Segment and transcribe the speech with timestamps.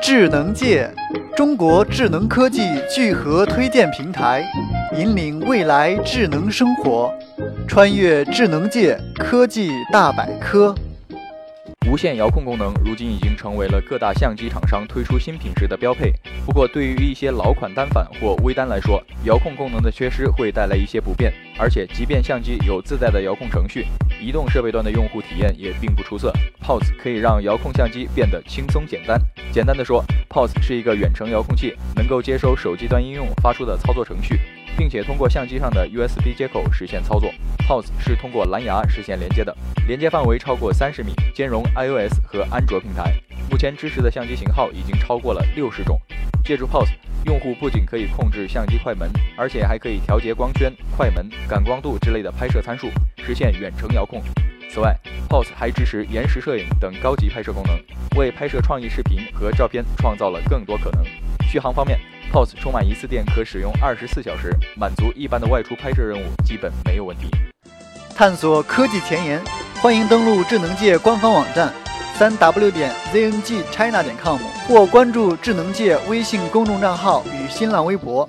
[0.00, 0.88] 智能界，
[1.36, 4.44] 中国智能科技聚合推荐平台，
[4.96, 7.12] 引领未来智能生活，
[7.66, 10.74] 穿越智能界科技大百科。
[11.90, 16.12] 无线遥控功能如今已经成为了各大相机厂商推出新品时的标配。
[16.44, 21.32] 不过，对于一些老款单反或微单来说，遥控功能的缺失会带来一些不便。
[21.58, 23.86] 而且，即便相机有自带的遥控程序，
[24.20, 26.30] 移动设备端的用户体验也并不出色。
[26.60, 29.18] POS 可以让遥控相机变得轻松简单。
[29.50, 34.38] 简单的说，POS 是一个远程遥控器，能够接收手机端应用发出的操作程序。
[34.78, 37.30] 并且通过相机上的 USB 接口实现操作。
[37.66, 39.54] POS 是通过蓝牙实现连接的，
[39.88, 43.12] 连接范围超过三十米，兼容 iOS 和安卓平台。
[43.50, 46.00] 目前支持的相机型号已经超过了六十种。
[46.44, 46.88] 借助 POS，
[47.26, 52.88] 用户不仅可以控制相机快门，而且还可以调节光圈、快门、感光度之类的拍摄参数，
[53.18, 54.22] 实现远程遥控。
[54.70, 54.96] 此外
[55.28, 57.76] ，POS 还支持延时摄影等高级拍摄功能，
[58.16, 61.04] 为拍摄创意视频和照片创造了更多可能。
[61.50, 61.98] 续航方面
[62.32, 67.28] ，POS 充满一次电可使用二十四小时，满足一般的外出拍摄任务基本没有问题。
[68.14, 69.40] 探索科技前沿，
[69.80, 71.72] 欢迎登录智能界官方网站
[72.14, 78.28] 三 w 点 zngchina 点 com 或关注智能界微信公众账号与新浪微博。